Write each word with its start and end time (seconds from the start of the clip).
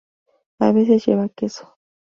A 0.57 0.71
veces 0.71 1.05
lleva 1.05 1.29
queso. 1.29 1.77